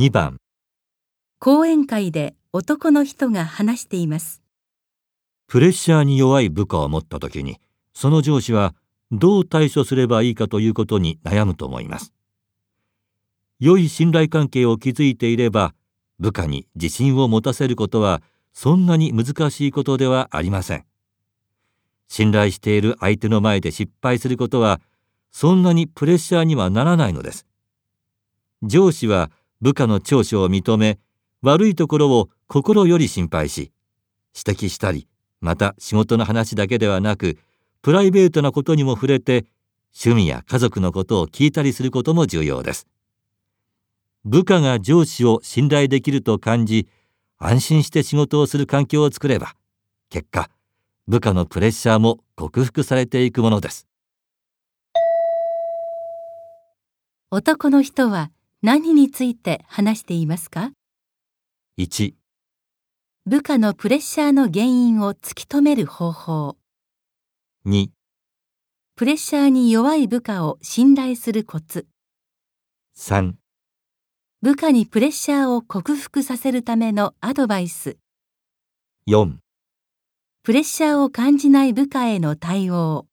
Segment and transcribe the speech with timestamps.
[0.00, 0.40] 2番。
[1.40, 4.40] 講演会で男の人が話しています。
[5.46, 7.60] プレッシャーに弱い部下を持った時に
[7.92, 8.74] その上司は
[9.12, 12.14] どう対処すればいいかということに悩むと思います。
[13.58, 15.74] 良い信頼関係を築いていれば
[16.18, 18.22] 部下に自信を持たせることは
[18.54, 20.86] そんなに難しいことではありません。
[22.08, 24.80] 信頼している相手の前で失敗することは
[25.30, 27.46] そんなにプレッシャーにはならないのです。
[28.62, 29.30] 上司は
[29.60, 30.98] 部下の長所を認め
[31.42, 33.72] 悪いところを心より心配し
[34.34, 35.06] 指摘したり
[35.40, 37.38] また仕事の話だけではなく
[37.82, 39.46] プライベートなことにも触れて
[39.94, 42.86] 趣味や家族のことを聞いたりすることも重要です。
[44.24, 46.88] 部下が上司を信頼できると感じ
[47.38, 49.54] 安心して仕事をする環境を作れば
[50.10, 50.50] 結果
[51.08, 53.86] 部下のプレッシャーも克服されていくものです。
[57.30, 58.30] 男の人は
[58.62, 60.72] 何について話していますか
[61.78, 62.12] ？1
[63.24, 66.56] 部下のプレッシャーの原因を突き止める方法。
[67.64, 67.88] 2
[68.96, 71.86] プレッシャーに弱い部下を信頼するコツ。
[72.98, 73.32] 3
[74.42, 77.96] 部下にプレッシャーを克服させるためのアドバイス。
[79.08, 79.36] 4
[80.42, 83.06] プレッシャーを感じない部下への対応。